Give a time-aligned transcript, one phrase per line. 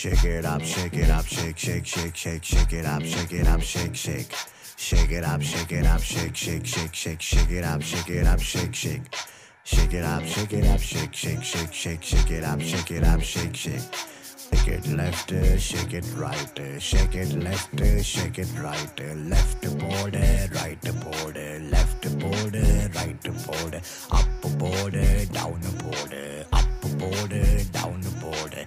[0.00, 3.46] Shake it up, shake it up, shake, shake, shake, shake, shake it up, shake it
[3.46, 4.34] up, shake, shake.
[4.78, 8.26] Shake it up, shake it up, shake, shake, shake, shake, shake it up, shake it
[8.26, 9.02] up, shake, shake.
[9.62, 13.04] Shake it up, shake it up, shake, shake, shake, shake, shake it up, shake it
[13.04, 13.82] up, shake, shake.
[14.52, 19.00] Shake it left, uh, shake it right, uh, shake it left, uh, shake it right,
[19.00, 23.80] uh, left border, right border, left border, right border,
[24.10, 28.66] up border, down border, up border, down border,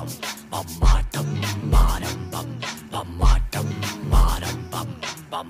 [0.00, 0.08] bum
[0.50, 1.26] bum matam
[1.72, 2.48] maram bum
[2.92, 3.66] bum matam
[4.12, 4.88] maram bum
[5.30, 5.48] bum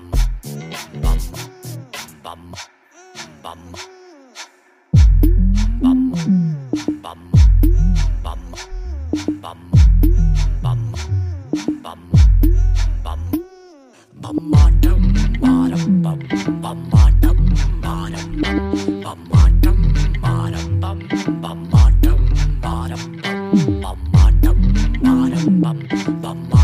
[1.01, 1.21] bum bum
[2.23, 2.41] bum
[3.43, 3.61] bum
[5.83, 6.01] bum
[7.03, 7.19] bum
[8.23, 8.41] bum
[9.43, 9.59] bum
[10.63, 10.79] bum
[12.23, 13.19] bum
[14.21, 14.99] Bamatam maram bam bamatam
[15.43, 16.19] maram bam
[16.63, 17.37] bamatam
[17.83, 19.77] maram bam bamatam
[20.23, 21.40] maram bam
[25.45, 25.87] bum
[26.21, 26.60] bum bum